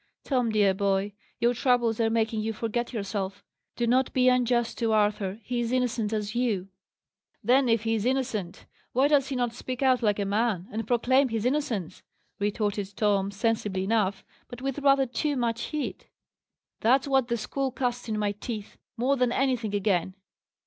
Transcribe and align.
"Tom, 0.23 0.49
dear 0.49 0.73
boy, 0.73 1.13
your 1.39 1.53
troubles 1.53 1.99
are 1.99 2.09
making 2.09 2.41
you 2.41 2.53
forget 2.53 2.91
yourself. 2.91 3.43
Do 3.75 3.85
not 3.85 4.11
be 4.13 4.29
unjust 4.29 4.79
to 4.79 4.91
Arthur. 4.93 5.37
He 5.43 5.59
is 5.59 5.71
innocent 5.71 6.11
as 6.11 6.33
you." 6.33 6.69
"Then 7.43 7.69
if 7.69 7.83
he 7.83 7.93
is 7.93 8.03
innocent, 8.03 8.65
why 8.93 9.09
does 9.09 9.27
he 9.27 9.35
not 9.35 9.53
speak 9.53 9.83
out 9.83 10.01
like 10.01 10.17
a 10.17 10.25
man, 10.25 10.67
and 10.71 10.87
proclaim 10.87 11.29
his 11.29 11.45
innocence?" 11.45 12.01
retorted 12.39 12.95
Tom, 12.97 13.29
sensibly 13.29 13.83
enough, 13.83 14.25
but 14.47 14.59
with 14.59 14.79
rather 14.79 15.05
too 15.05 15.35
much 15.37 15.65
heat. 15.65 16.07
"That's 16.79 17.07
what 17.07 17.27
the 17.27 17.37
school 17.37 17.71
cast 17.71 18.09
in 18.09 18.17
my 18.17 18.31
teeth, 18.31 18.79
more 18.97 19.15
than 19.17 19.31
anything 19.31 19.75
again. 19.75 20.15